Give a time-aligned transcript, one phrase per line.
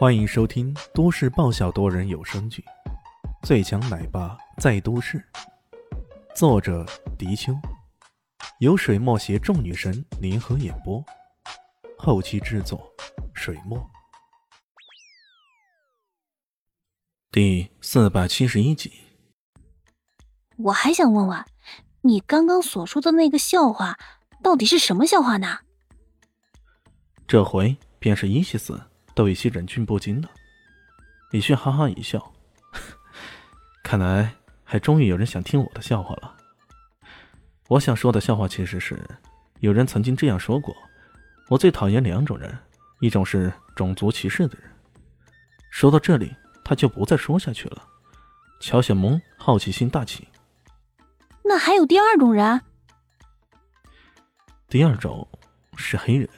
[0.00, 2.64] 欢迎收听都市爆笑多人有声剧
[3.46, 5.18] 《最强奶爸在都市》，
[6.34, 6.86] 作者：
[7.18, 7.52] 迪秋，
[8.60, 11.04] 由水墨携众女神联合演播，
[11.98, 12.90] 后期制作：
[13.34, 13.78] 水墨。
[17.30, 18.90] 第四百七十一集。
[20.56, 21.44] 我还想问问，
[22.00, 23.98] 你刚刚所说的那个笑话，
[24.42, 25.58] 到底是什么笑话呢？
[27.28, 28.80] 这回便是伊西斯。
[29.14, 30.30] 都有些忍俊不禁了。
[31.30, 32.32] 李迅哈哈一笑，
[33.84, 36.36] 看来还终于有人想听我的笑话了。
[37.68, 38.98] 我想说的笑话其实是，
[39.60, 40.74] 有人曾经这样说过：
[41.48, 42.56] 我最讨厌两种人，
[43.00, 44.68] 一种是种族歧视的人。
[45.70, 47.86] 说到这里，他就不再说下去了。
[48.58, 50.26] 乔小萌好奇心大起，
[51.44, 52.60] 那还有第二种人？
[54.68, 55.26] 第二种
[55.76, 56.28] 是黑人。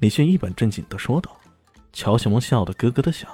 [0.00, 1.30] 李迅一本正经的说道
[1.92, 3.30] ：“乔小萌笑得咯咯的响，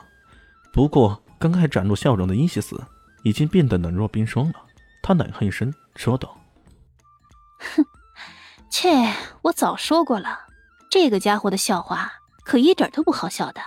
[0.72, 2.76] 不过刚刚还展露笑容的伊西斯
[3.22, 4.54] 已经变得冷若冰霜了。
[5.00, 6.36] 他冷哼一声说道
[7.76, 7.84] ：‘哼，
[8.68, 9.12] 切！
[9.42, 10.40] 我早说过了，
[10.90, 12.12] 这个家伙的笑话
[12.44, 13.60] 可一点都不好笑的。’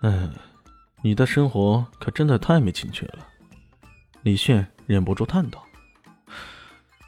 [0.00, 0.34] 嗯，
[1.02, 3.18] 你的生活可真的太没情趣了。”
[4.22, 5.62] 李炫忍不住叹道：“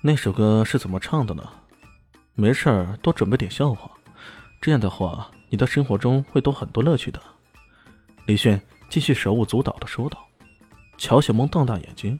[0.03, 1.43] 那首歌是怎么唱的呢？
[2.35, 3.91] 没事儿，多准备点笑话。”
[4.65, 7.21] 这样的话，你的生活中会多很多乐趣的。”
[8.25, 10.27] 李炫继续手舞足蹈的说道。
[10.97, 12.19] 乔小萌瞪大眼睛：“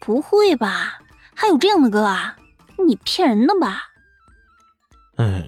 [0.00, 0.98] 不会吧？
[1.32, 2.36] 还有这样的歌啊？
[2.84, 3.84] 你骗人的吧
[5.18, 5.46] ？”“哎，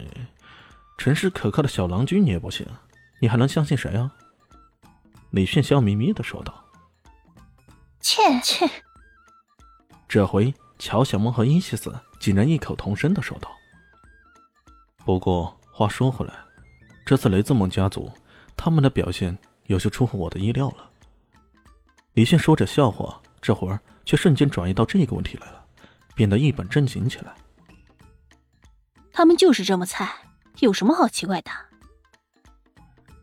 [0.96, 2.64] 诚实可靠的小郎君你也不行，
[3.20, 4.12] 你还能相信谁啊？”
[5.30, 6.66] 李炫笑眯眯的说道。
[7.98, 8.64] “切切！”
[10.06, 13.50] 这回乔小萌和伊西斯竟然异口同声的说道。
[15.10, 16.32] 不过话说回来，
[17.04, 18.08] 这次雷兹蒙家族
[18.56, 19.36] 他们的表现
[19.66, 20.88] 有些出乎我的意料了。
[22.12, 25.66] 李迅说着笑话，这会儿却瞬间转移到这个问题来了，
[26.14, 27.34] 变得一本正经起来。
[29.10, 30.14] 他们就是这么菜，
[30.60, 31.50] 有什么好奇怪的？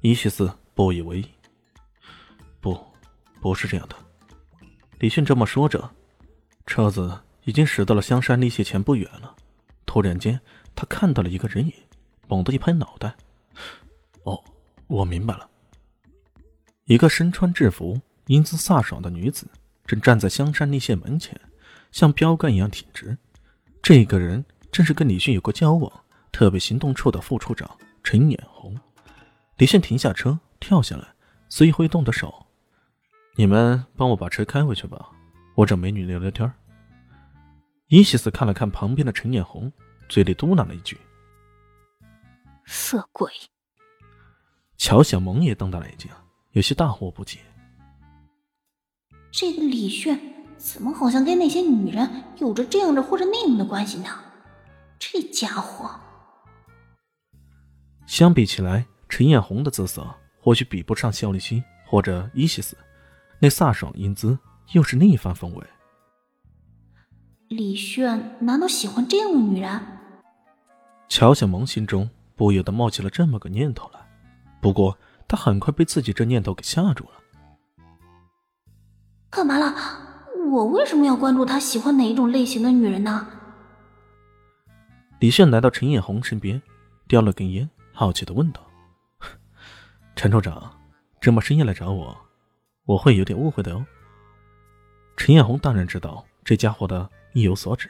[0.02, 1.30] 伊西斯不以为意。
[2.60, 2.78] 不，
[3.40, 3.96] 不是这样的。
[5.00, 5.90] 李迅这么说着，
[6.66, 9.34] 车子已经驶到了香山立蟹前不远了。
[9.98, 10.40] 突然间。
[10.76, 11.74] 他看到了一个人影，
[12.28, 13.16] 猛地一拍脑袋
[14.26, 14.44] ：“哦，
[14.86, 15.50] 我明白了。”
[16.86, 19.48] 一个身穿制服、英姿飒爽的女子
[19.88, 21.36] 正站在香山立宪门前，
[21.92, 23.18] 像标杆一样挺直。
[23.82, 25.92] 这个人正是跟李迅有过交往、
[26.32, 28.80] 特别行动处的副处长陈眼红。
[29.58, 31.08] 李迅停下车，跳下来，
[31.50, 32.46] 随意挥动的手
[33.36, 35.10] ：“你们帮我把车开回去吧，
[35.56, 36.54] 我找美女聊聊天。”
[37.90, 39.74] 伊西斯看了看旁边的陈眼红。
[40.10, 40.98] 嘴里嘟囔了一句
[42.66, 43.32] ：“色鬼。”
[44.78, 46.10] 乔小萌也瞪大了眼睛，
[46.52, 47.40] 有些大惑不解
[49.32, 50.20] ：“这个李炫
[50.58, 54.10] 怎么好像跟那些女人有着这样的或者那样的关系呢？
[55.00, 55.90] 这家伙……”
[58.06, 60.08] 相比起来，陈艳红的姿色
[60.40, 62.78] 或许比不上肖立新或者伊西斯，
[63.40, 64.38] 那飒爽英姿
[64.72, 65.68] 又是另一番风味。
[67.50, 69.97] 李炫难道喜欢这样的女人？
[71.10, 74.00] 乔小萌心中不由得冒起了这么个念头来，
[74.62, 74.98] 不过
[75.28, 77.12] 她很快被自己这念头给吓住了。
[79.30, 79.74] 干嘛了？
[80.50, 83.28] 我为什么要关注他喜欢哪一种类型的女人呢？
[85.20, 86.62] 李炫来到陈艳红身边，
[87.08, 88.62] 叼了根烟，好奇的问道
[90.16, 90.72] ：“陈处长，
[91.20, 92.16] 这么深夜来找我，
[92.86, 93.86] 我会有点误会的哦。”
[95.18, 97.90] 陈艳红当然知道这家伙的意有所指，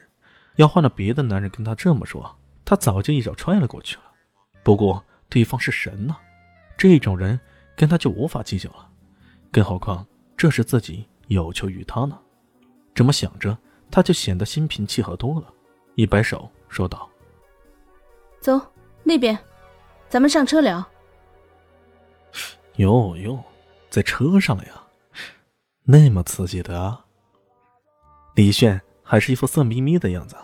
[0.56, 2.36] 要换了别的男人跟他这么说。
[2.68, 4.02] 他早就一脚踹了过去了，
[4.62, 6.18] 不过对方是神呐，
[6.78, 7.40] 这种人
[7.78, 8.90] 跟他就无法计较了，
[9.54, 10.06] 更何况
[10.36, 12.20] 这是自己有求于他呢。
[12.94, 13.58] 这么想着，
[13.90, 15.48] 他就显得心平气和多了，
[15.96, 17.10] 一摆手说道
[18.42, 18.60] ：“走
[19.02, 19.40] 那边，
[20.10, 20.86] 咱们上车聊。”
[22.76, 23.42] 哟哟，
[23.90, 24.84] 在车上了呀，
[25.84, 27.06] 那么刺激的啊！
[28.36, 30.36] 李炫还是一副色眯眯的样子。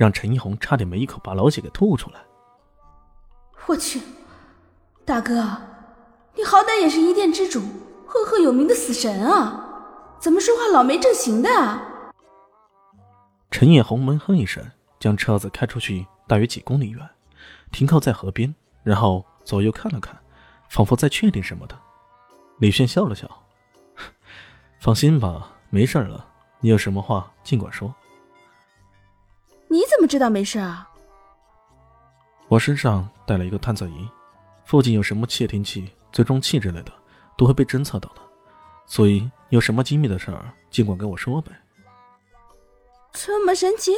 [0.00, 2.22] 让陈一红差点没一口把老血给吐出来。
[3.66, 4.00] 我去，
[5.04, 5.34] 大哥，
[6.34, 7.60] 你好歹也是一店之主，
[8.06, 11.54] 赫赫有名的死神啊，怎么说话老没正形的？
[11.54, 11.82] 啊
[13.50, 14.64] 陈艳红闷哼一声，
[14.98, 17.06] 将车子开出去大约几公里远，
[17.70, 20.18] 停靠在河边，然后左右看了看，
[20.70, 21.78] 仿佛在确定什么的。
[22.56, 23.28] 李炫笑了笑
[24.80, 26.26] ：“放心吧，没事了。
[26.60, 27.94] 你有什么话尽管说。”
[29.70, 30.90] 你怎么知道没事啊？
[32.48, 34.08] 我身上带了一个探测仪，
[34.64, 36.92] 附近有什么窃听器、追踪器之类的，
[37.38, 38.20] 都会被侦测到的。
[38.84, 41.52] 所以有什么机密的事儿，尽管跟我说呗。
[43.12, 43.92] 这么神奇？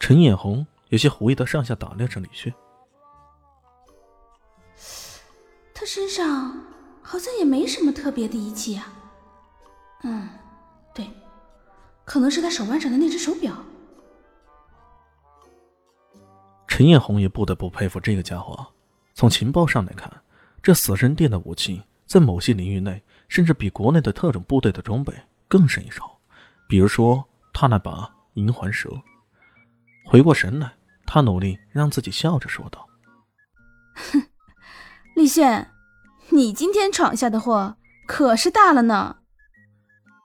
[0.00, 2.52] 陈眼红有些狐疑的上下打量着李炫。
[5.72, 6.60] 他身上
[7.02, 8.92] 好像也没什么特别的仪器啊。
[10.02, 10.28] 嗯，
[10.92, 11.08] 对，
[12.04, 13.54] 可能是他手腕上的那只手表。
[16.76, 18.66] 陈艳红也不得不佩服这个家伙。
[19.14, 20.12] 从情报上来看，
[20.62, 25.10] 这死神殿的武器在某些领域内，甚至比国内的特种部队的装备
[25.48, 26.04] 更胜一筹。
[26.68, 28.90] 比如说他那把银环蛇。
[30.04, 30.70] 回过神来，
[31.06, 32.86] 他努力让自己笑着说道
[34.12, 34.22] ：“哼，
[35.14, 35.70] 李炫，
[36.28, 39.16] 你今天闯下的祸可是大了呢。”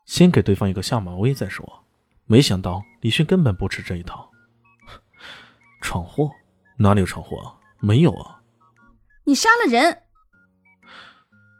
[0.05, 1.85] 先给对方一个下马威再说。
[2.25, 4.29] 没想到李迅根本不吃这一套。
[5.79, 6.29] 闯祸？
[6.81, 7.55] 哪里有闯祸？
[7.79, 8.41] 没有啊！
[9.23, 10.01] 你杀了人！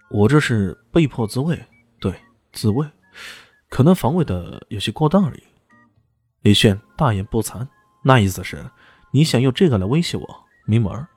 [0.10, 1.64] 我这是被迫自卫，
[2.00, 2.20] 对，
[2.52, 2.90] 自卫，
[3.70, 5.44] 可能防卫的有些过当而已。
[6.42, 7.68] 李炫大言不惭，
[8.04, 8.68] 那意思是
[9.12, 11.08] 你想用这个来威胁我，没门儿！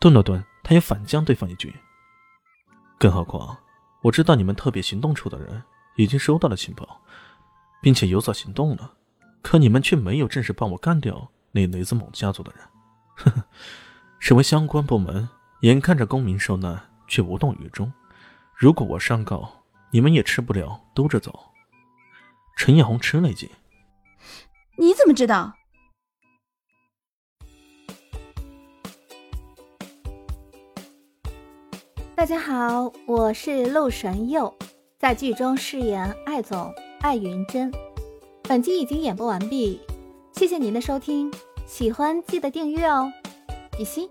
[0.00, 1.72] 顿了顿，他也反将对方一句。
[2.98, 3.56] 更何况，
[4.02, 5.62] 我知道你们特别行动处的人
[5.94, 7.00] 已经收到了情报，
[7.80, 8.94] 并且有所行动了，
[9.42, 12.66] 可你们却没有正式帮我干掉那雷子猛家族的人。
[13.14, 13.44] 呵呵，
[14.18, 15.28] 身为相关部门。
[15.60, 17.92] 眼看着公民受难，却无动于衷。
[18.56, 19.62] 如果我上告，
[19.92, 21.38] 你们也吃不了兜着走。
[22.56, 23.48] 陈艳红吃了一惊
[24.76, 25.54] ：“你怎么知道？”
[32.16, 34.52] 大家好，我是陆神佑，
[34.98, 37.72] 在剧中饰演艾总艾云珍。
[38.42, 39.80] 本集已经演播完毕，
[40.32, 41.32] 谢谢您的收听，
[41.72, 43.10] 喜欢记得订阅哦，
[43.74, 44.06] 比心。